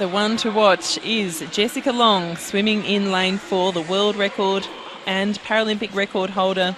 [0.00, 4.66] The one to watch is Jessica Long swimming in lane four, the world record
[5.06, 6.74] and Paralympic record holder.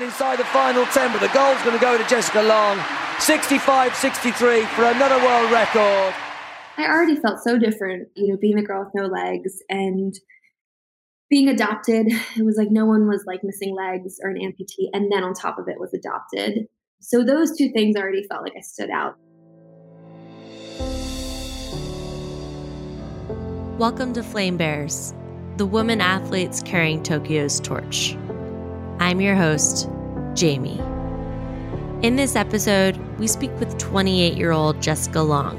[0.00, 2.78] Inside the final 10, but the goal's going to go to Jessica Long.
[3.18, 6.14] 65 63 for another world record.
[6.78, 10.14] I already felt so different, you know, being a girl with no legs and
[11.28, 12.06] being adopted.
[12.36, 15.34] It was like no one was like missing legs or an amputee, and then on
[15.34, 16.68] top of it was adopted.
[17.00, 19.16] So those two things already felt like I stood out.
[23.78, 25.12] Welcome to Flame Bearers,
[25.56, 28.16] the woman athletes carrying Tokyo's torch.
[29.00, 29.88] I'm your host,
[30.34, 30.78] Jamie.
[32.00, 35.56] In this episode, we speak with 28 year old Jessica Long,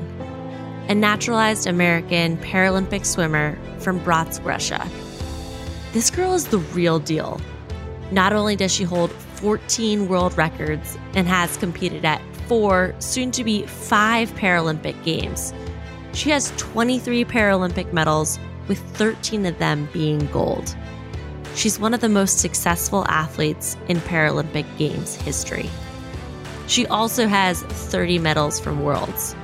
[0.87, 4.89] a naturalized American Paralympic swimmer from Bratsk, Russia.
[5.91, 7.41] This girl is the real deal.
[8.11, 13.43] Not only does she hold 14 world records and has competed at four, soon to
[13.43, 15.53] be five Paralympic Games
[16.15, 20.75] she has 23 Paralympic medals, with 13 of them being gold.
[21.55, 25.69] She's one of the most successful athletes in Paralympic Games history.
[26.67, 29.35] She also has 30 medals from Worlds.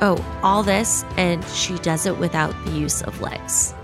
[0.00, 3.74] Oh, all this, and she does it without the use of legs.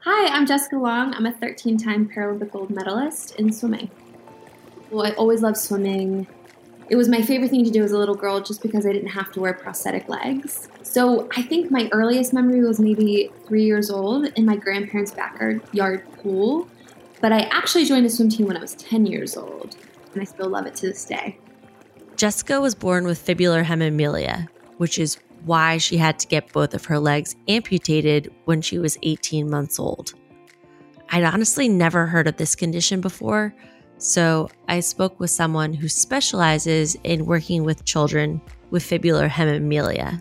[0.00, 1.14] Hi, I'm Jessica Long.
[1.14, 3.90] I'm a 13 time Paralympic gold medalist in swimming.
[4.90, 6.26] Well, I always loved swimming
[6.88, 9.08] it was my favorite thing to do as a little girl just because I didn't
[9.08, 10.68] have to wear prosthetic legs.
[10.82, 16.04] So I think my earliest memory was maybe three years old in my grandparents' backyard
[16.18, 16.68] pool.
[17.20, 19.76] But I actually joined a swim team when I was 10 years old,
[20.12, 21.38] and I still love it to this day.
[22.16, 26.84] Jessica was born with fibular hemimelia, which is why she had to get both of
[26.84, 30.14] her legs amputated when she was 18 months old.
[31.10, 33.54] I'd honestly never heard of this condition before,
[33.98, 40.20] so I spoke with someone who specializes in working with children with fibular hemimelia.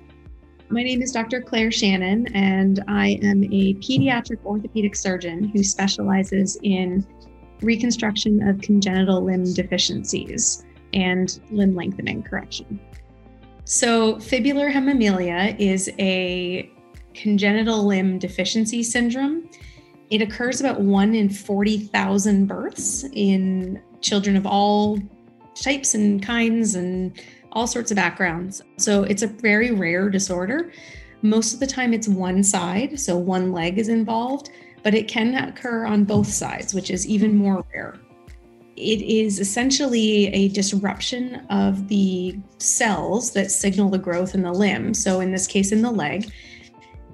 [0.70, 1.42] My name is Dr.
[1.42, 7.06] Claire Shannon, and I am a pediatric orthopedic surgeon who specializes in
[7.62, 12.80] reconstruction of congenital limb deficiencies and limb lengthening correction.
[13.66, 16.70] So, fibular hemimelia is a
[17.14, 19.50] congenital limb deficiency syndrome
[20.14, 25.00] it occurs about one in 40,000 births in children of all
[25.56, 27.20] types and kinds and
[27.52, 28.62] all sorts of backgrounds.
[28.78, 30.72] So it's a very rare disorder.
[31.24, 34.52] Most of the time, it's one side, so one leg is involved,
[34.84, 37.98] but it can occur on both sides, which is even more rare.
[38.76, 44.94] It is essentially a disruption of the cells that signal the growth in the limb.
[44.94, 46.32] So, in this case, in the leg,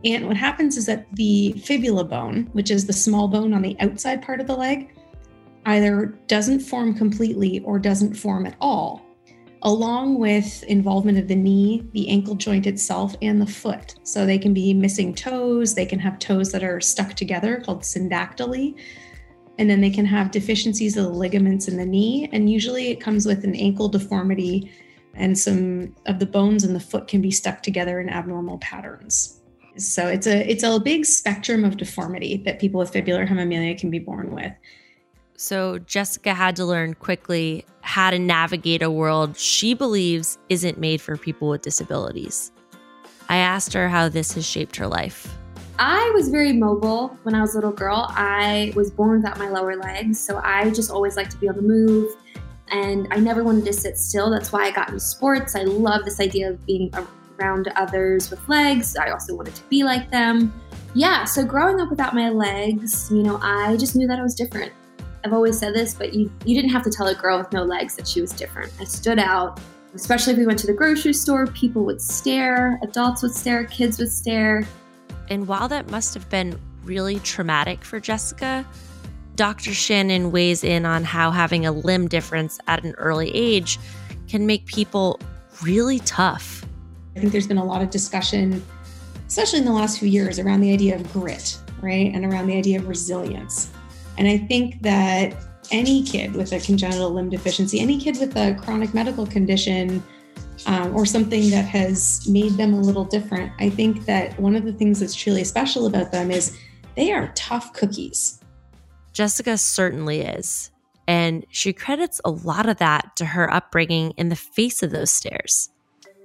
[0.05, 3.77] and what happens is that the fibula bone, which is the small bone on the
[3.79, 4.95] outside part of the leg,
[5.65, 9.05] either doesn't form completely or doesn't form at all,
[9.63, 13.95] along with involvement of the knee, the ankle joint itself, and the foot.
[14.03, 17.81] So they can be missing toes, they can have toes that are stuck together called
[17.81, 18.75] syndactyly.
[19.57, 22.29] And then they can have deficiencies of the ligaments in the knee.
[22.31, 24.71] And usually it comes with an ankle deformity,
[25.15, 29.38] and some of the bones in the foot can be stuck together in abnormal patterns.
[29.77, 33.89] So it's a it's a big spectrum of deformity that people with fibular hemimelia can
[33.89, 34.51] be born with.
[35.37, 40.99] So Jessica had to learn quickly how to navigate a world she believes isn't made
[40.99, 42.51] for people with disabilities.
[43.29, 45.33] I asked her how this has shaped her life.
[45.77, 48.07] I was very mobile when I was a little girl.
[48.09, 51.55] I was born without my lower legs, so I just always liked to be on
[51.55, 52.11] the move
[52.71, 54.29] and I never wanted to sit still.
[54.29, 55.55] That's why I got into sports.
[55.55, 56.91] I love this idea of being
[57.39, 58.95] around others with legs.
[58.95, 60.53] I also wanted to be like them.
[60.93, 64.35] Yeah, so growing up without my legs, you know, I just knew that I was
[64.35, 64.71] different.
[65.23, 67.63] I've always said this, but you, you didn't have to tell a girl with no
[67.63, 68.71] legs that she was different.
[68.79, 69.59] I stood out,
[69.93, 73.99] especially if we went to the grocery store, people would stare, adults would stare, kids
[73.99, 74.65] would stare.
[75.29, 78.65] And while that must have been really traumatic for Jessica,
[79.35, 79.73] Dr.
[79.73, 83.79] Shannon weighs in on how having a limb difference at an early age
[84.27, 85.19] can make people
[85.61, 86.58] really tough.
[87.19, 88.65] I think there's been a lot of discussion,
[89.27, 92.13] especially in the last few years, around the idea of grit, right?
[92.13, 93.73] And around the idea of resilience.
[94.17, 95.35] And I think that
[95.69, 100.01] any kid with a congenital limb deficiency, any kid with a chronic medical condition,
[100.65, 104.63] um, or something that has made them a little different, I think that one of
[104.63, 106.57] the things that's truly special about them is
[106.95, 108.39] they are tough cookies.
[109.11, 110.71] Jessica certainly is.
[111.05, 115.11] And she credits a lot of that to her upbringing in the face of those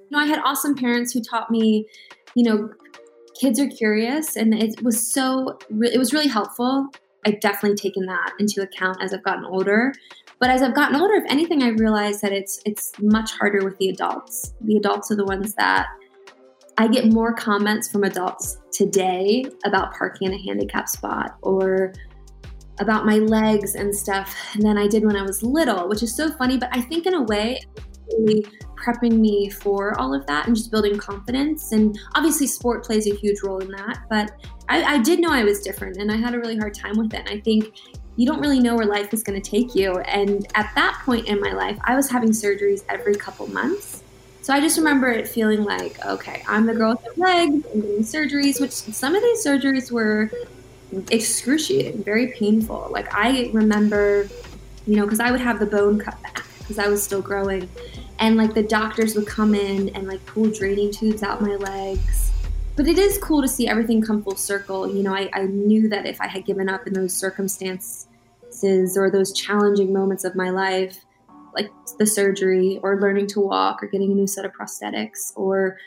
[0.05, 1.87] stares know, I had awesome parents who taught me,
[2.35, 2.71] you know,
[3.39, 6.89] kids are curious, and it was so, it was really helpful.
[7.27, 9.93] I've definitely taken that into account as I've gotten older.
[10.41, 13.79] But as I've gotten older, if anything, I realized that it's it's much harder with
[13.79, 14.53] the adults.
[14.61, 15.87] The adults are the ones that
[16.77, 21.95] I get more comments from adults today about parking in a handicap spot or
[22.81, 26.31] about my legs and stuff than I did when I was little, which is so
[26.33, 26.59] funny.
[26.59, 27.61] But I think in a way,
[28.13, 28.47] really
[28.77, 31.73] prepping me for all of that and just building confidence.
[31.73, 34.01] And obviously, sport plays a huge role in that.
[34.11, 34.33] But
[34.69, 37.13] I, I did know I was different and I had a really hard time with
[37.15, 37.21] it.
[37.21, 37.73] And I think
[38.17, 39.99] you don't really know where life is going to take you.
[40.01, 44.03] And at that point in my life, I was having surgeries every couple months.
[44.43, 47.81] So I just remember it feeling like, okay, I'm the girl with the legs, I'm
[47.81, 50.31] getting surgeries, which some of these surgeries were
[51.11, 52.89] excruciating, very painful.
[52.91, 54.29] Like I remember,
[54.87, 57.69] you know, because I would have the bone cut back because I was still growing.
[58.19, 62.33] And like the doctors would come in and like pull draining tubes out my legs.
[62.77, 64.93] But it is cool to see everything come full circle.
[64.93, 68.07] You know, I, I knew that if I had given up in those circumstances
[68.97, 71.05] or those challenging moments of my life,
[71.55, 75.79] like the surgery or learning to walk or getting a new set of prosthetics or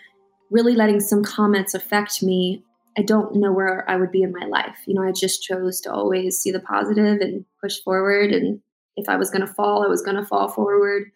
[0.50, 2.64] really letting some comments affect me,
[2.98, 4.78] I don't know where I would be in my life.
[4.86, 8.32] You know, I just chose to always see the positive and push forward.
[8.32, 8.62] And
[8.98, 11.12] if I was going to fall, I was going to fall forward.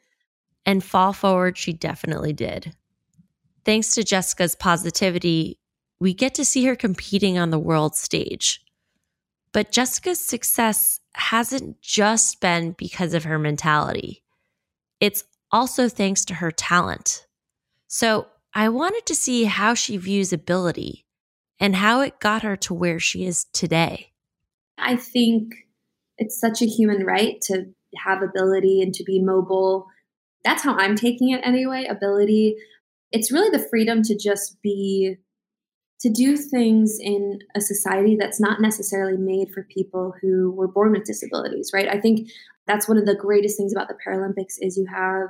[0.66, 2.74] And fall forward, she definitely did.
[3.66, 5.60] Thanks to Jessica's positivity,
[6.00, 8.62] we get to see her competing on the world stage.
[9.52, 14.22] But Jessica's success hasn't just been because of her mentality
[15.02, 17.26] it's also thanks to her talent.
[17.88, 21.06] So I wanted to see how she views ability
[21.60, 24.12] and how it got her to where she is today.
[24.78, 25.56] I think
[26.22, 27.66] it's such a human right to
[27.98, 29.88] have ability and to be mobile.
[30.46, 31.88] That's how I'm taking it anyway.
[31.90, 32.58] Ability.
[33.12, 35.16] It's really the freedom to just be,
[36.02, 40.92] to do things in a society that's not necessarily made for people who were born
[40.92, 41.90] with disabilities, right?
[41.90, 42.30] I think
[42.68, 45.30] that's one of the greatest things about the Paralympics is you have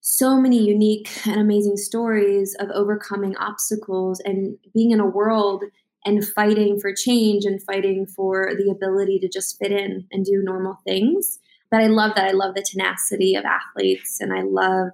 [0.00, 5.62] so many unique and amazing stories of overcoming obstacles and being in a world
[6.04, 10.42] and fighting for change and fighting for the ability to just fit in and do
[10.42, 11.38] normal things.
[11.70, 12.28] But I love that.
[12.28, 14.90] I love the tenacity of athletes and I love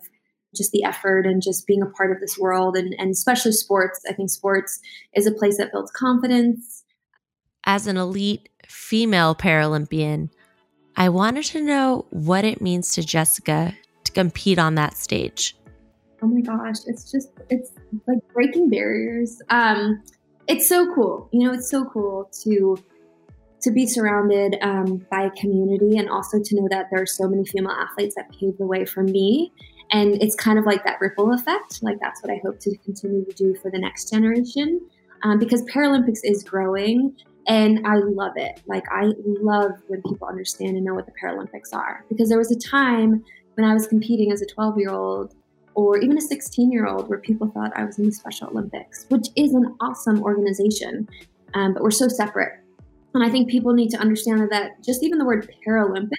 [0.55, 4.01] just the effort and just being a part of this world and, and especially sports.
[4.09, 4.81] I think sports
[5.15, 6.85] is a place that builds confidence.
[7.65, 10.31] As an elite female Paralympian,
[10.97, 15.57] I wanted to know what it means to Jessica to compete on that stage.
[16.21, 17.71] Oh my gosh, it's just it's
[18.09, 19.41] like breaking barriers.
[19.51, 20.03] Um,
[20.49, 21.29] it's so cool.
[21.33, 22.77] You know, it's so cool to
[23.61, 27.29] to be surrounded um, by a community and also to know that there are so
[27.29, 29.53] many female athletes that paved the way for me.
[29.91, 31.83] And it's kind of like that ripple effect.
[31.83, 34.81] Like that's what I hope to continue to do for the next generation.
[35.25, 37.17] Um, because Paralympics is growing
[37.49, 38.61] and I love it.
[38.67, 42.05] Like, I love when people understand and know what the Paralympics are.
[42.11, 43.25] Because there was a time
[43.55, 45.35] when I was competing as a 12 year old
[45.79, 49.07] or even a 16 year old where people thought I was in the Special Olympics,
[49.11, 51.09] which is an awesome organization,
[51.55, 52.59] um, but we're so separate.
[53.15, 56.11] And I think people need to understand that just even the word Paralympic,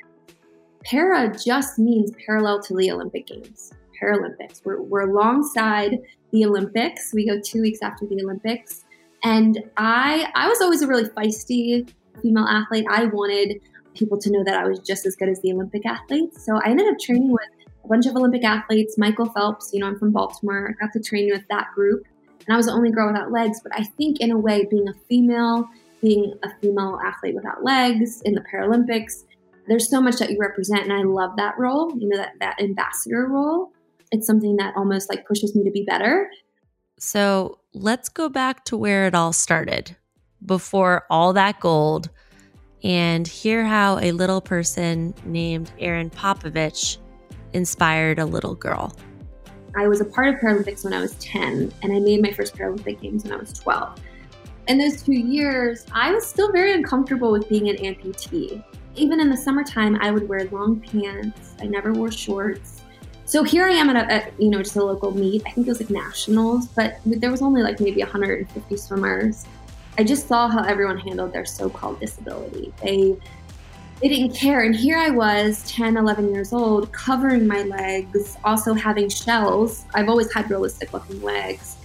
[0.85, 3.73] para just means parallel to the Olympic Games.
[4.01, 4.61] Paralympics.
[4.63, 5.97] We're, we're alongside
[6.31, 7.11] the Olympics.
[7.13, 8.85] We go two weeks after the Olympics.
[9.25, 11.91] And I I was always a really feisty
[12.21, 12.85] female athlete.
[12.89, 13.59] I wanted
[13.93, 16.45] people to know that I was just as good as the Olympic athletes.
[16.45, 17.58] So I ended up training with
[17.89, 18.97] bunch of Olympic athletes.
[18.97, 20.69] Michael Phelps, you know, I'm from Baltimore.
[20.69, 22.05] I got to train with that group.
[22.45, 23.59] And I was the only girl without legs.
[23.61, 25.67] But I think in a way, being a female,
[26.01, 29.25] being a female athlete without legs in the Paralympics,
[29.67, 30.83] there's so much that you represent.
[30.83, 33.71] And I love that role, you know, that, that ambassador role.
[34.11, 36.29] It's something that almost like pushes me to be better.
[36.97, 39.95] So let's go back to where it all started
[40.45, 42.09] before all that gold
[42.83, 46.97] and hear how a little person named Erin Popovich
[47.53, 48.95] inspired a little girl.
[49.75, 52.55] I was a part of Paralympics when I was 10, and I made my first
[52.55, 53.99] Paralympic Games when I was 12.
[54.67, 58.63] In those two years, I was still very uncomfortable with being an amputee.
[58.95, 62.81] Even in the summertime, I would wear long pants, I never wore shorts.
[63.25, 65.43] So here I am at, a, you know just a local meet.
[65.45, 69.45] I think it was like nationals, but there was only like maybe 150 swimmers.
[69.99, 72.73] I just saw how everyone handled their so-called disability.
[72.81, 73.17] They
[74.01, 74.61] they didn't care.
[74.61, 79.85] And here I was, 10, 11 years old, covering my legs, also having shells.
[79.93, 81.75] I've always had realistic looking legs.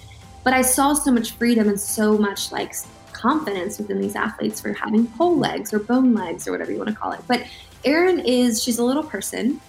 [0.45, 2.75] But I saw so much freedom and so much like
[3.13, 6.91] confidence within these athletes for having pole legs or bone legs or whatever you want
[6.91, 7.21] to call it.
[7.27, 7.45] But
[7.85, 9.61] Erin is, she's a little person.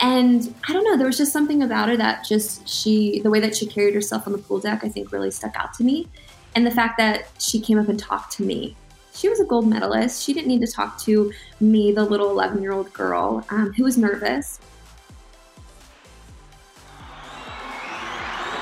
[0.00, 3.38] And I don't know, there was just something about her that just she, the way
[3.40, 6.08] that she carried herself on the pool deck, I think really stuck out to me.
[6.54, 8.76] And the fact that she came up and talked to me.
[9.14, 10.24] She was a gold medalist.
[10.24, 13.84] She didn't need to talk to me, the little 11 year old girl um, who
[13.84, 14.58] was nervous.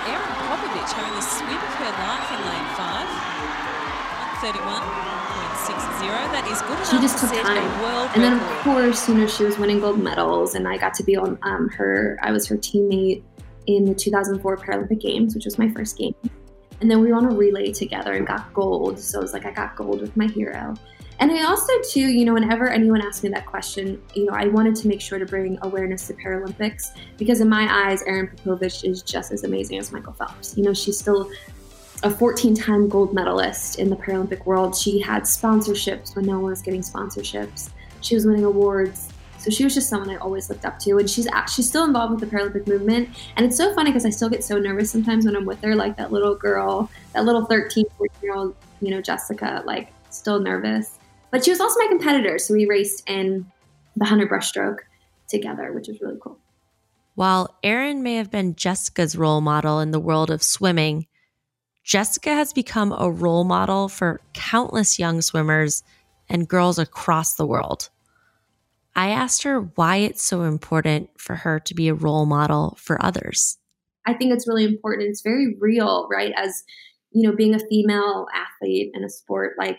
[0.06, 3.06] Erin Popovich having the swim of her life in lane five.
[4.40, 6.00] 131.60.
[6.32, 7.82] That is good enough she just took time.
[7.82, 10.94] world and then of course, you know, she was winning gold medals, and I got
[10.94, 12.18] to be on um, her.
[12.22, 13.22] I was her teammate
[13.66, 16.14] in the 2004 Paralympic Games, which was my first game.
[16.80, 18.98] And then we were on a relay together and got gold.
[18.98, 20.74] So it was like I got gold with my hero.
[21.20, 24.46] And I also, too, you know, whenever anyone asked me that question, you know, I
[24.46, 28.88] wanted to make sure to bring awareness to Paralympics because in my eyes, Erin Popovich
[28.88, 30.56] is just as amazing as Michael Phelps.
[30.56, 31.30] You know, she's still
[32.04, 34.74] a 14 time gold medalist in the Paralympic world.
[34.74, 37.68] She had sponsorships when no one was getting sponsorships.
[38.00, 39.09] She was winning awards.
[39.40, 40.98] So she was just someone I always looked up to.
[40.98, 43.08] And she's she's still involved with the Paralympic movement.
[43.36, 45.74] And it's so funny because I still get so nervous sometimes when I'm with her,
[45.74, 50.40] like that little girl, that little 13, 14 year old, you know, Jessica, like still
[50.40, 50.98] nervous.
[51.30, 52.38] But she was also my competitor.
[52.38, 53.50] So we raced in
[53.96, 54.78] the 100 breaststroke
[55.28, 56.38] together, which was really cool.
[57.14, 61.06] While Erin may have been Jessica's role model in the world of swimming,
[61.82, 65.82] Jessica has become a role model for countless young swimmers
[66.28, 67.90] and girls across the world.
[68.94, 73.02] I asked her why it's so important for her to be a role model for
[73.04, 73.58] others.
[74.06, 75.08] I think it's really important.
[75.08, 76.32] It's very real, right?
[76.36, 76.64] As
[77.12, 79.78] you know, being a female athlete in a sport, like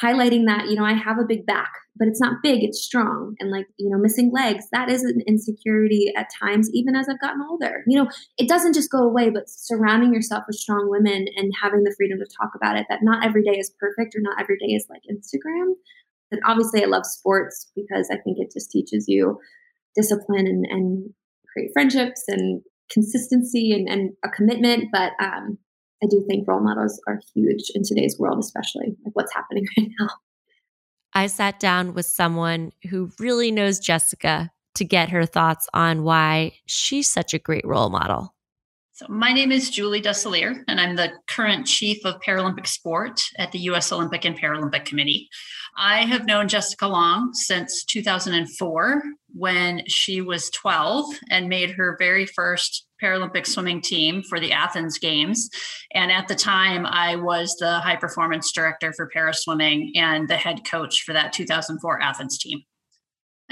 [0.00, 3.34] highlighting that, you know, I have a big back, but it's not big, it's strong.
[3.38, 7.20] And like, you know, missing legs, that is an insecurity at times, even as I've
[7.20, 7.84] gotten older.
[7.86, 11.84] You know, it doesn't just go away, but surrounding yourself with strong women and having
[11.84, 14.56] the freedom to talk about it, that not every day is perfect or not every
[14.58, 15.74] day is like Instagram.
[16.32, 19.38] And obviously, I love sports because I think it just teaches you
[19.94, 21.10] discipline and, and
[21.52, 24.86] create friendships and consistency and, and a commitment.
[24.92, 25.58] But um,
[26.02, 29.88] I do think role models are huge in today's world, especially like what's happening right
[30.00, 30.08] now.
[31.14, 36.52] I sat down with someone who really knows Jessica to get her thoughts on why
[36.66, 38.34] she's such a great role model.
[39.02, 43.50] So, my name is Julie Dusselier, and I'm the current Chief of Paralympic Sport at
[43.50, 43.90] the U.S.
[43.90, 45.28] Olympic and Paralympic Committee.
[45.76, 49.02] I have known Jessica Long since 2004
[49.34, 54.98] when she was 12 and made her very first Paralympic swimming team for the Athens
[54.98, 55.48] Games.
[55.92, 60.36] And at the time, I was the high performance director for para swimming and the
[60.36, 62.62] head coach for that 2004 Athens team.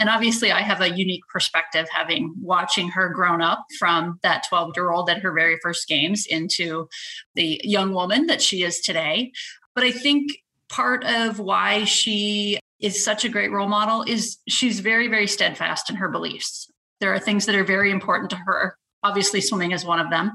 [0.01, 4.73] And obviously, I have a unique perspective having watching her grown up from that 12
[4.75, 6.89] year old at her very first games into
[7.35, 9.31] the young woman that she is today.
[9.75, 10.33] But I think
[10.71, 15.91] part of why she is such a great role model is she's very, very steadfast
[15.91, 16.71] in her beliefs.
[17.01, 18.79] There are things that are very important to her.
[19.03, 20.33] Obviously, swimming is one of them,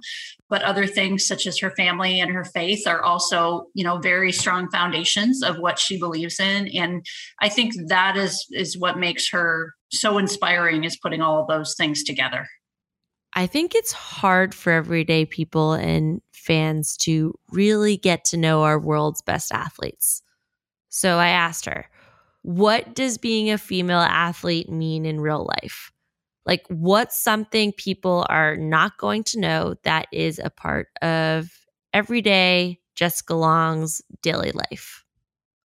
[0.50, 4.32] but other things such as her family and her faith are also, you know, very
[4.32, 6.68] strong foundations of what she believes in.
[6.70, 7.06] And
[7.42, 11.76] I think that is is what makes her so inspiring is putting all of those
[11.76, 12.48] things together.
[13.34, 18.80] I think it's hard for everyday people and fans to really get to know our
[18.80, 20.22] world's best athletes.
[20.90, 21.90] So I asked her,
[22.44, 25.92] what does being a female athlete mean in real life?
[26.46, 31.50] Like, what's something people are not going to know that is a part of
[31.94, 35.04] everyday Jessica Long's daily life?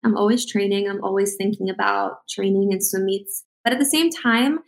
[0.04, 0.90] I'm always training.
[0.90, 3.46] I'm always thinking about training and swim meets.
[3.64, 4.60] But at the same time,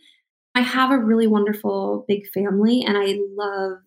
[0.54, 3.78] I have a really wonderful big family and I love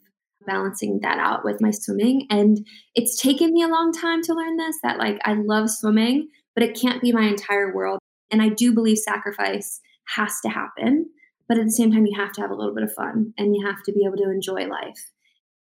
[0.45, 2.27] balancing that out with my swimming.
[2.29, 6.29] And it's taken me a long time to learn this that like I love swimming,
[6.53, 7.99] but it can't be my entire world.
[8.31, 9.81] And I do believe sacrifice
[10.15, 11.09] has to happen.
[11.49, 13.55] But at the same time, you have to have a little bit of fun and
[13.55, 15.11] you have to be able to enjoy life.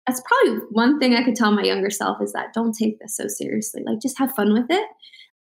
[0.06, 3.15] That's probably one thing I could tell my younger self is that don't take this
[3.15, 3.84] so seriously.
[3.86, 4.88] Like just have fun with it.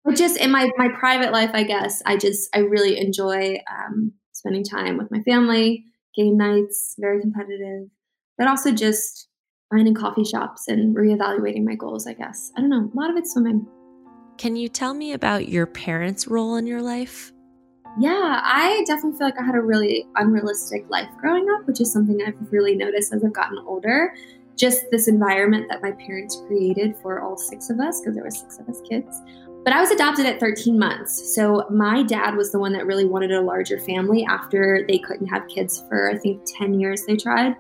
[0.05, 4.13] But just in my my private life, I guess I just I really enjoy um,
[4.33, 7.89] spending time with my family, game nights, very competitive,
[8.39, 9.29] but also just
[9.71, 12.07] finding coffee shops and reevaluating my goals.
[12.07, 12.91] I guess I don't know.
[12.95, 13.67] A lot of it's swimming.
[14.39, 17.33] Can you tell me about your parents' role in your life?
[17.99, 21.91] Yeah, I definitely feel like I had a really unrealistic life growing up, which is
[21.91, 24.15] something I've really noticed as I've gotten older.
[24.55, 28.31] Just this environment that my parents created for all six of us, because there were
[28.31, 29.21] six of us kids.
[29.65, 31.35] But I was adopted at 13 months.
[31.35, 35.27] So my dad was the one that really wanted a larger family after they couldn't
[35.27, 37.57] have kids for, I think, 10 years they tried.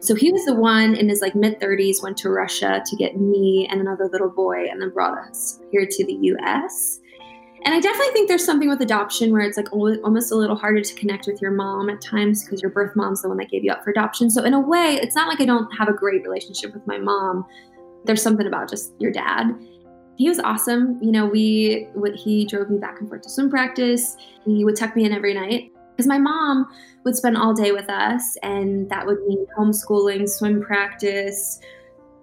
[0.00, 3.16] So he was the one in his like mid 30s went to Russia to get
[3.16, 7.00] me and another little boy and then brought us here to the US.
[7.64, 10.80] And I definitely think there's something with adoption where it's like almost a little harder
[10.80, 13.62] to connect with your mom at times because your birth mom's the one that gave
[13.62, 14.30] you up for adoption.
[14.30, 16.98] So in a way, it's not like I don't have a great relationship with my
[16.98, 17.44] mom.
[18.04, 19.52] There's something about just your dad.
[20.16, 20.98] He was awesome.
[21.00, 24.16] You know, we he drove me back and forth to swim practice.
[24.44, 26.66] He would tuck me in every night because my mom
[27.04, 31.60] would spend all day with us and that would mean homeschooling, swim practice,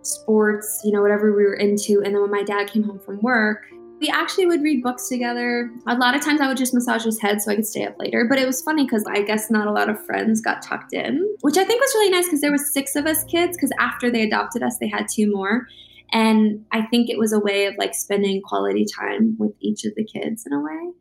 [0.01, 2.01] sports, you know, whatever we were into.
[2.03, 3.65] And then when my dad came home from work,
[3.99, 5.71] we actually would read books together.
[5.87, 7.95] A lot of times I would just massage his head so I could stay up
[7.99, 8.25] later.
[8.27, 11.27] But it was funny because I guess not a lot of friends got tucked in,
[11.41, 13.57] which I think was really nice because there was six of us kids.
[13.57, 15.67] Because after they adopted us, they had two more.
[16.11, 19.93] And I think it was a way of like spending quality time with each of
[19.95, 20.91] the kids in a way.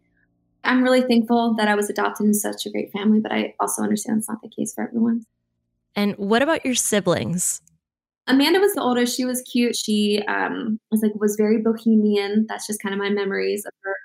[0.64, 3.83] I'm really thankful that I was adopted in such a great family, but I also
[3.83, 5.25] understand it's not the case for everyone.
[5.95, 7.62] And what about your siblings?
[8.28, 9.16] Amanda was the oldest.
[9.16, 9.75] She was cute.
[9.75, 12.47] She um, was like was very bohemian.
[12.49, 13.97] That's just kind of my memories of her.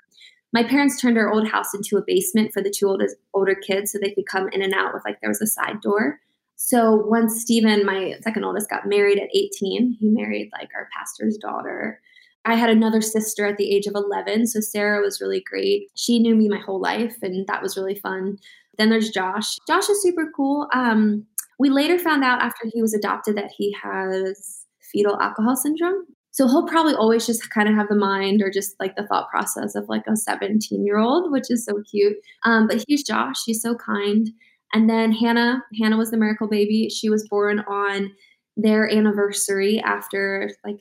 [0.52, 3.92] My parents turned our old house into a basement for the two oldest older kids,
[3.92, 6.20] so they could come in and out with like there was a side door.
[6.56, 11.36] So once Stephen, my second oldest, got married at 18, he married like our pastor's
[11.36, 12.00] daughter.
[12.46, 14.46] I had another sister at the age of 11.
[14.46, 15.90] So Sarah was really great.
[15.94, 18.38] She knew me my whole life, and that was really fun.
[18.78, 19.56] Then there's Josh.
[19.66, 20.68] Josh is super cool.
[20.72, 21.26] Um,
[21.58, 26.06] we later found out after he was adopted that he has fetal alcohol syndrome.
[26.30, 29.28] So he'll probably always just kind of have the mind or just like the thought
[29.30, 32.16] process of like a 17 year old, which is so cute.
[32.44, 33.36] Um, but he's Josh.
[33.46, 34.28] He's so kind.
[34.72, 36.88] And then Hannah, Hannah was the miracle baby.
[36.90, 38.10] She was born on
[38.56, 40.80] their anniversary after like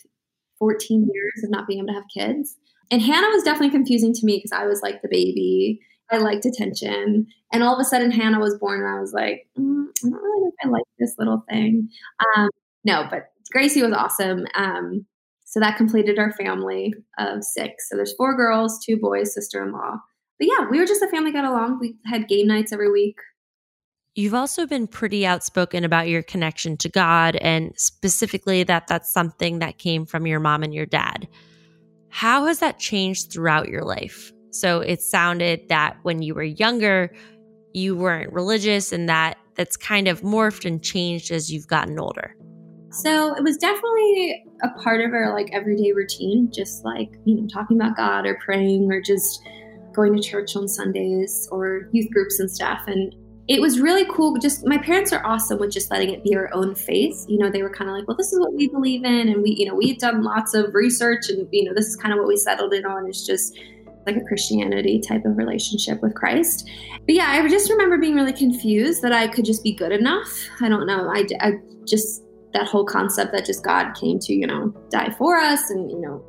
[0.58, 2.58] 14 years of not being able to have kids.
[2.90, 5.80] And Hannah was definitely confusing to me because I was like the baby.
[6.12, 7.28] I liked attention.
[7.52, 10.14] And all of a sudden, Hannah was born, and I was like, mm, I don't
[10.14, 11.90] really know if I like this little thing.
[12.36, 12.50] Um,
[12.84, 14.46] no, but Gracie was awesome.
[14.56, 15.06] Um,
[15.46, 17.88] so that completed our family of six.
[17.90, 19.98] So there's four girls, two boys, sister in law.
[20.40, 21.80] But yeah, we were just a family got along.
[21.80, 23.18] We had game nights every week.
[24.16, 29.60] You've also been pretty outspoken about your connection to God and specifically that that's something
[29.60, 31.28] that came from your mom and your dad.
[32.10, 34.33] How has that changed throughout your life?
[34.54, 37.14] So it sounded that when you were younger,
[37.74, 42.36] you weren't religious and that that's kind of morphed and changed as you've gotten older.
[42.92, 47.48] So it was definitely a part of our like everyday routine, just like, you know,
[47.48, 49.42] talking about God or praying or just
[49.96, 52.84] going to church on Sundays or youth groups and stuff.
[52.86, 53.16] And
[53.48, 54.38] it was really cool.
[54.38, 57.26] Just my parents are awesome with just letting it be our own faith.
[57.28, 59.28] You know, they were kind of like, well, this is what we believe in.
[59.28, 62.14] And we, you know, we've done lots of research and, you know, this is kind
[62.14, 63.08] of what we settled in on.
[63.08, 63.58] It's just
[64.06, 66.70] like a Christianity type of relationship with Christ.
[67.06, 70.30] But yeah, I just remember being really confused that I could just be good enough.
[70.62, 71.10] I don't know.
[71.10, 71.54] I, I
[71.86, 75.90] just, that whole concept that just God came to, you know, die for us and,
[75.90, 76.24] you know,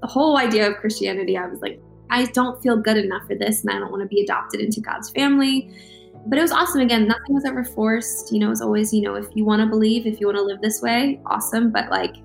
[0.00, 3.64] the whole idea of Christianity, I was like, I don't feel good enough for this
[3.64, 5.70] and I don't want to be adopted into God's family
[6.26, 9.02] but it was awesome again nothing was ever forced you know it was always you
[9.02, 11.88] know if you want to believe if you want to live this way awesome but
[11.90, 12.16] like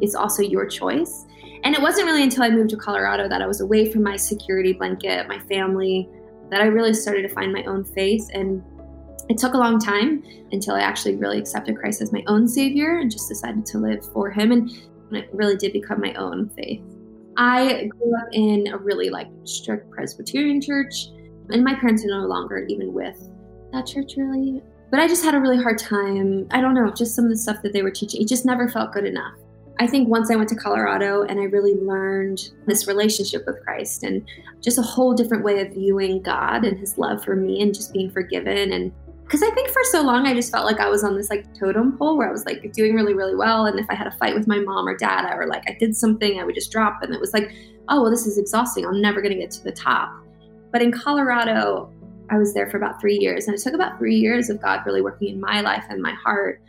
[0.00, 1.26] it's also your choice
[1.64, 4.16] and it wasn't really until i moved to colorado that i was away from my
[4.16, 6.08] security blanket my family
[6.50, 8.62] that i really started to find my own faith and
[9.28, 10.22] it took a long time
[10.52, 14.04] until i actually really accepted christ as my own savior and just decided to live
[14.12, 14.70] for him and
[15.12, 16.82] it really did become my own faith
[17.36, 21.08] i grew up in a really like strict presbyterian church
[21.50, 23.30] and my parents are no longer even with
[23.72, 24.62] that church really.
[24.90, 26.46] But I just had a really hard time.
[26.50, 28.22] I don't know, just some of the stuff that they were teaching.
[28.22, 29.34] It just never felt good enough.
[29.80, 34.04] I think once I went to Colorado and I really learned this relationship with Christ
[34.04, 34.24] and
[34.60, 37.92] just a whole different way of viewing God and his love for me and just
[37.92, 38.92] being forgiven and
[39.24, 41.58] because I think for so long I just felt like I was on this like
[41.58, 44.12] totem pole where I was like doing really really well and if I had a
[44.12, 47.02] fight with my mom or dad or like I did something I would just drop
[47.02, 47.50] and it was like
[47.88, 50.14] oh well this is exhausting I'm never going to get to the top
[50.74, 51.88] but in Colorado,
[52.30, 53.46] I was there for about three years.
[53.46, 56.14] And it took about three years of God really working in my life and my
[56.14, 56.60] heart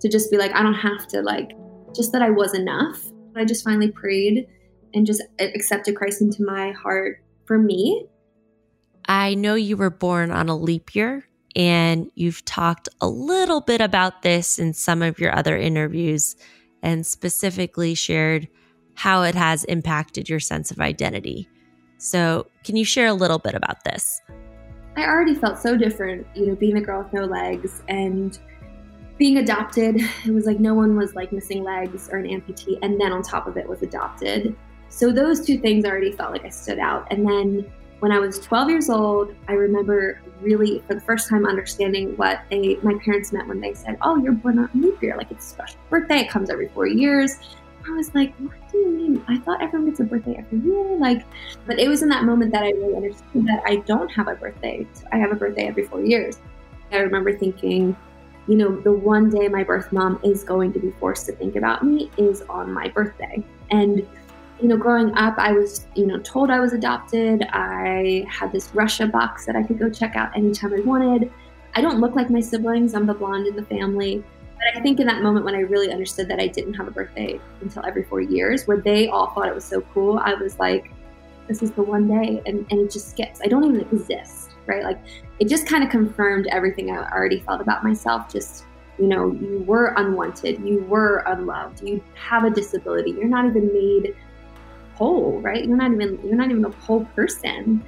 [0.00, 1.52] to just be like, I don't have to, like,
[1.94, 3.00] just that I was enough.
[3.36, 4.46] I just finally prayed
[4.92, 8.06] and just accepted Christ into my heart for me.
[9.06, 11.26] I know you were born on a leap year,
[11.56, 16.36] and you've talked a little bit about this in some of your other interviews
[16.82, 18.48] and specifically shared
[18.94, 21.48] how it has impacted your sense of identity.
[21.98, 24.20] So, can you share a little bit about this?
[24.96, 28.38] I already felt so different, you know, being a girl with no legs and
[29.18, 30.00] being adopted.
[30.24, 33.22] It was like no one was like missing legs or an amputee, and then on
[33.22, 34.56] top of it was adopted.
[34.88, 37.06] So, those two things already felt like I stood out.
[37.10, 41.46] And then when I was 12 years old, I remember really for the first time
[41.46, 45.16] understanding what they, my parents meant when they said, "Oh, you're born on leap year,
[45.16, 46.18] like it's a special birthday.
[46.20, 47.38] It comes every four years."
[47.86, 49.24] I was like, what do you mean?
[49.28, 50.96] I thought everyone gets a birthday every year.
[50.96, 51.22] Like,
[51.66, 54.34] but it was in that moment that I really understood that I don't have a
[54.36, 54.86] birthday.
[55.12, 56.38] I have a birthday every four years.
[56.92, 57.94] I remember thinking,
[58.46, 61.56] you know, the one day my birth mom is going to be forced to think
[61.56, 63.42] about me is on my birthday.
[63.70, 64.06] And,
[64.60, 67.46] you know, growing up, I was, you know, told I was adopted.
[67.52, 71.32] I had this Russia box that I could go check out anytime I wanted.
[71.74, 72.94] I don't look like my siblings.
[72.94, 74.22] I'm the blonde in the family.
[74.54, 76.90] But I think in that moment when I really understood that I didn't have a
[76.90, 80.58] birthday until every four years, where they all thought it was so cool, I was
[80.58, 80.90] like,
[81.48, 82.42] this is the one day.
[82.46, 83.40] And, and it just skips.
[83.42, 84.82] I don't even exist, right?
[84.82, 85.00] Like
[85.38, 88.32] it just kind of confirmed everything I already felt about myself.
[88.32, 88.64] Just,
[88.98, 93.72] you know, you were unwanted, you were unloved, you have a disability, you're not even
[93.72, 94.14] made
[94.94, 95.64] whole, right?
[95.64, 97.84] You're not even you're not even a whole person.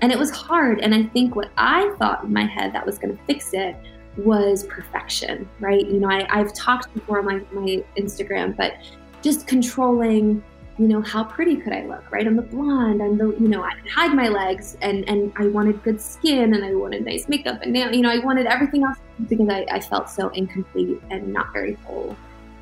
[0.00, 0.80] And it was hard.
[0.80, 3.76] And I think what I thought in my head that was gonna fix it
[4.16, 5.84] was perfection, right?
[5.84, 8.74] You know, I, I've talked before on my, my Instagram, but
[9.22, 10.42] just controlling,
[10.78, 12.26] you know, how pretty could I look, right?
[12.26, 15.82] I'm the blonde, I'm the, you know, I hide my legs and, and I wanted
[15.84, 18.98] good skin and I wanted nice makeup and now, you know, I wanted everything else
[19.28, 22.16] because I, I felt so incomplete and not very whole.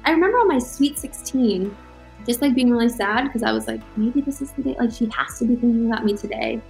[0.04, 1.74] I remember on my sweet 16,
[2.26, 4.92] just like being really sad because I was like, maybe this is the day, like
[4.92, 6.60] she has to be thinking about me today.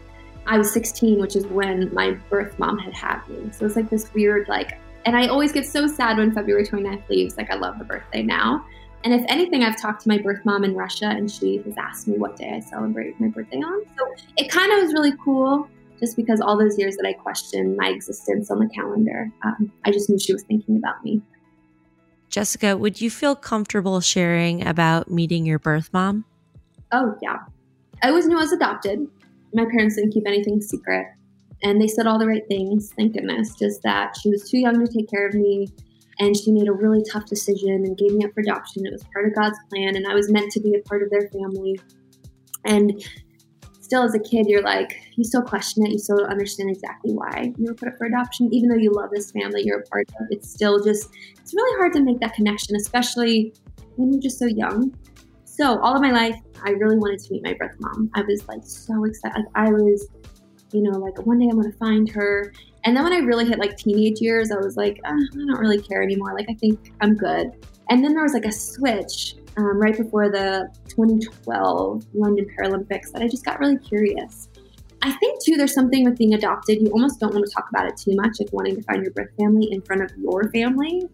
[0.47, 3.51] I was 16, which is when my birth mom had had me.
[3.53, 7.09] So it's like this weird, like, and I always get so sad when February 29th
[7.09, 7.37] leaves.
[7.37, 8.65] Like, I love the birthday now.
[9.05, 12.07] And if anything, I've talked to my birth mom in Russia, and she has asked
[12.07, 13.85] me what day I celebrate my birthday on.
[13.99, 17.77] So it kind of was really cool, just because all those years that I questioned
[17.77, 21.21] my existence on the calendar, um, I just knew she was thinking about me.
[22.29, 26.25] Jessica, would you feel comfortable sharing about meeting your birth mom?
[26.93, 27.39] Oh, yeah.
[28.03, 29.09] I always knew I was adopted
[29.55, 31.07] my parents didn't keep anything secret.
[31.63, 33.55] And they said all the right things, thank goodness.
[33.55, 35.69] Just that she was too young to take care of me.
[36.19, 38.87] And she made a really tough decision and gave me up for adoption.
[38.87, 39.97] It was part of God's plan.
[39.97, 41.81] And I was meant to be a part of their family.
[42.65, 43.03] And
[43.81, 45.93] still, as a kid, you're like, you still question it.
[45.93, 48.49] You still don't understand exactly why you were put up for adoption.
[48.53, 51.79] Even though you love this family you're a part of, it's still just, it's really
[51.79, 53.55] hard to make that connection, especially
[53.97, 54.95] when you're just so young.
[55.45, 58.11] So, all of my life, I really wanted to meet my birth mom.
[58.15, 59.37] I was like so excited.
[59.37, 60.09] Like I was,
[60.73, 62.53] you know, like one day I'm gonna find her.
[62.85, 65.61] And then when I really hit like teenage years, I was like, oh, I don't
[65.61, 66.35] really care anymore.
[66.35, 67.53] Like I think I'm good.
[67.91, 73.23] And then there was like a switch um, right before the 2012 London Paralympics that
[73.23, 74.49] I just got really curious.
[75.03, 76.81] I think too, there's something with being adopted.
[76.81, 79.13] You almost don't want to talk about it too much, like wanting to find your
[79.13, 81.09] birth family in front of your family.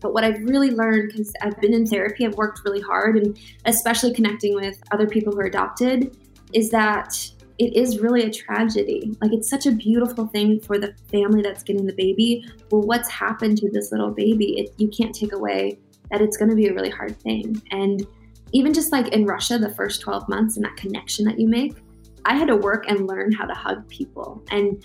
[0.00, 3.38] But what I've really learned, because I've been in therapy, I've worked really hard, and
[3.66, 6.16] especially connecting with other people who are adopted,
[6.54, 9.14] is that it is really a tragedy.
[9.20, 12.42] Like it's such a beautiful thing for the family that's getting the baby.
[12.70, 14.58] Well, what's happened to this little baby?
[14.58, 15.78] It, you can't take away
[16.10, 17.60] that it's going to be a really hard thing.
[17.70, 18.06] And
[18.52, 21.76] even just like in Russia, the first 12 months and that connection that you make,
[22.24, 24.42] I had to work and learn how to hug people.
[24.50, 24.82] And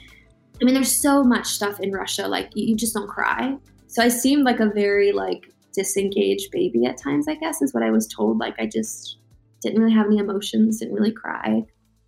[0.62, 3.56] I mean, there's so much stuff in Russia, like you just don't cry.
[3.88, 7.84] So I seemed like a very like disengaged baby at times, I guess is what
[7.84, 8.38] I was told.
[8.38, 9.20] Like I just
[9.62, 11.64] didn't really have any emotions, didn't really cry.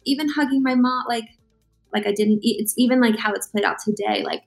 [0.08, 1.26] Even hugging my mom, like
[1.94, 4.44] like I didn't it's even like how it's played out today, like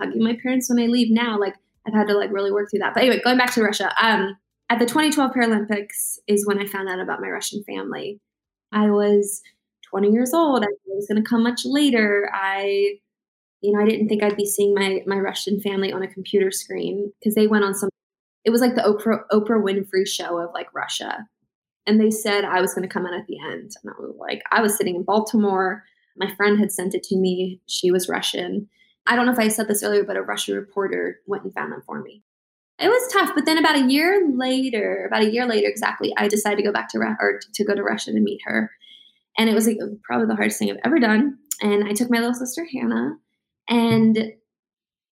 [0.00, 1.54] hugging my parents when I leave now, like
[1.86, 2.94] I've had to like really work through that.
[2.94, 4.36] But anyway, going back to Russia, um,
[4.70, 8.20] at the 2012 Paralympics is when I found out about my Russian family.
[8.72, 9.42] I was
[9.90, 10.64] 20 years old.
[10.64, 12.30] I was going to come much later.
[12.32, 12.98] I
[13.62, 16.50] you know, I didn't think I'd be seeing my my Russian family on a computer
[16.50, 17.88] screen because they went on some.
[18.44, 21.26] It was like the Oprah Oprah Winfrey show of like Russia,
[21.86, 24.16] and they said I was going to come in at the end, and I was
[24.18, 25.84] like, I was sitting in Baltimore.
[26.16, 27.60] My friend had sent it to me.
[27.66, 28.68] She was Russian.
[29.06, 31.72] I don't know if I said this earlier, but a Russian reporter went and found
[31.72, 32.22] them for me.
[32.78, 36.28] It was tough, but then about a year later, about a year later exactly, I
[36.28, 38.70] decided to go back to or to go to Russia to meet her,
[39.38, 41.38] and it was like, probably the hardest thing I've ever done.
[41.60, 43.16] And I took my little sister Hannah,
[43.68, 44.32] and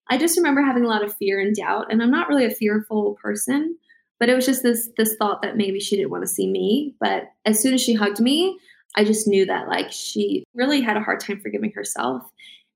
[0.09, 1.91] I just remember having a lot of fear and doubt.
[1.91, 3.77] And I'm not really a fearful person,
[4.21, 6.93] but it was just this this thought that maybe she didn't want to see me.
[6.99, 8.55] But as soon as she hugged me,
[8.95, 12.21] I just knew that like she really had a hard time forgiving herself.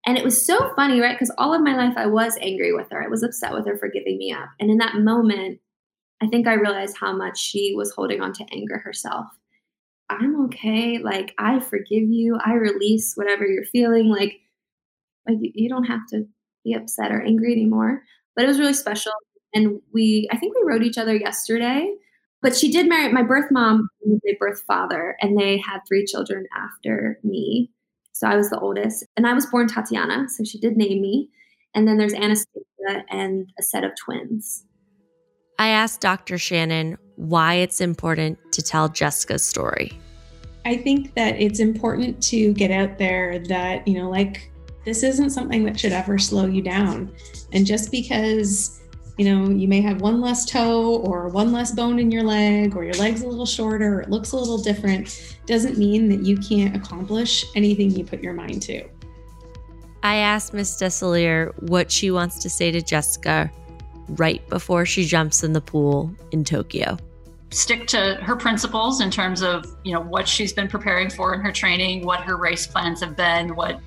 [0.08, 1.16] And it was so funny, right?
[1.16, 3.04] Because all of my life I was angry with her.
[3.04, 4.50] I was upset with her for giving me up.
[4.60, 5.60] And in that moment,
[6.22, 9.28] I think I realized how much she was holding on to anger herself.
[10.10, 10.98] I'm okay.
[10.98, 12.40] Like, I forgive you.
[12.44, 14.10] I release whatever you're feeling.
[14.10, 14.40] Like,
[15.28, 16.26] like you don't have to
[16.64, 18.02] be upset or angry anymore.
[18.36, 19.12] But it was really special.
[19.56, 21.92] And we, I think we wrote each other yesterday.
[22.42, 26.06] But she did marry my birth mom, and my birth father, and they had three
[26.06, 27.72] children after me.
[28.12, 29.04] So I was the oldest.
[29.18, 31.30] And I was born Tatiana, so she did name me.
[31.74, 34.64] And then there's Anastasia and a set of twins.
[35.58, 36.38] I asked Dr.
[36.38, 39.98] Shannon why it's important to tell Jessica's story.
[40.66, 44.52] I think that it's important to get out there that, you know, like
[44.86, 47.12] this isn't something that should ever slow you down.
[47.54, 48.82] And just because,
[49.18, 52.76] you know, you may have one less toe or one less bone in your leg
[52.76, 56.22] or your leg's a little shorter or it looks a little different doesn't mean that
[56.22, 58.84] you can't accomplish anything you put your mind to.
[60.04, 63.50] I asked Miss Dusselier what she wants to say to Jessica
[64.10, 66.98] right before she jumps in the pool in Tokyo.
[67.52, 71.42] Stick to her principles in terms of, you know, what she's been preparing for in
[71.42, 73.80] her training, what her race plans have been, what,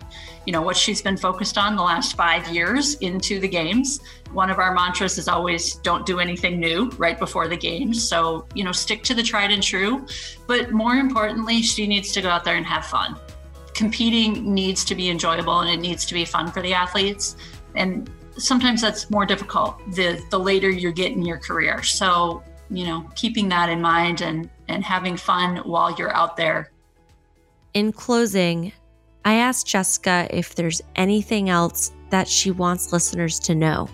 [0.46, 4.00] you know, what she's been focused on the last five years into the games.
[4.32, 8.06] One of our mantras is always don't do anything new right before the games.
[8.06, 10.06] So, you know, stick to the tried and true.
[10.46, 13.16] But more importantly, she needs to go out there and have fun.
[13.74, 17.36] Competing needs to be enjoyable and it needs to be fun for the athletes.
[17.74, 21.82] And sometimes that's more difficult the the later you get in your career.
[21.82, 26.70] So, you know, keeping that in mind and and having fun while you're out there.
[27.74, 28.72] In closing,
[29.24, 33.88] I asked Jessica if there's anything else that she wants listeners to know.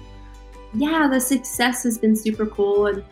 [0.75, 3.05] Yeah, the success has been super cool and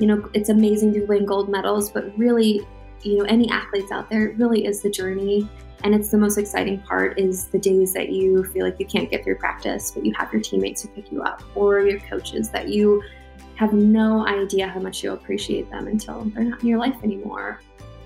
[0.00, 2.66] you know, it's amazing to win gold medals, but really,
[3.02, 5.46] you know, any athletes out there, it really is the journey.
[5.84, 9.10] And it's the most exciting part is the days that you feel like you can't
[9.10, 12.50] get through practice but you have your teammates who pick you up or your coaches
[12.50, 13.02] that you
[13.56, 17.60] have no idea how much you'll appreciate them until they're not in your life anymore.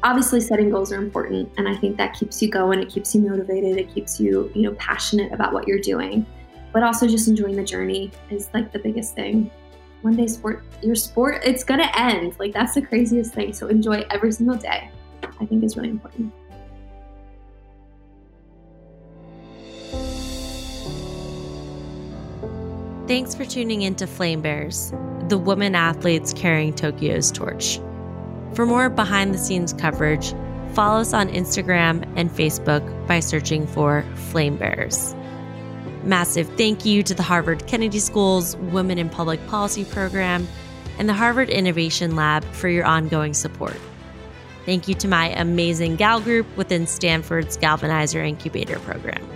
[0.05, 3.23] Obviously setting goals are important and i think that keeps you going it keeps you
[3.23, 6.27] motivated it keeps you you know passionate about what you're doing
[6.75, 9.51] but also just enjoying the journey is like the biggest thing
[10.03, 14.05] one day sport your sport it's gonna end like that's the craziest thing so enjoy
[14.11, 14.91] every single day
[15.41, 16.31] i think is really important
[23.07, 24.91] Thanks for tuning in to Flame Bearers,
[25.29, 27.79] the women athletes carrying Tokyo's torch.
[28.55, 30.33] For more behind the scenes coverage,
[30.73, 35.15] follow us on Instagram and Facebook by searching for Flame Bearers.
[36.05, 40.47] Massive thank you to the Harvard Kennedy School's Women in Public Policy program
[40.99, 43.77] and the Harvard Innovation Lab for your ongoing support.
[44.67, 49.27] Thank you to my amazing gal group within Stanford's Galvanizer Incubator program.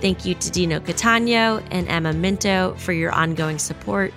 [0.00, 4.12] Thank you to Dino Catano and Emma Minto for your ongoing support,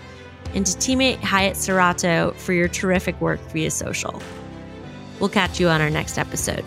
[0.54, 4.22] and to teammate Hyatt Serrato for your terrific work via social.
[5.20, 6.66] We'll catch you on our next episode.